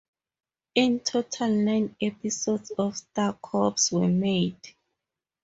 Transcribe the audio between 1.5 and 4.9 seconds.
nine episodes of "Star Cops" were made.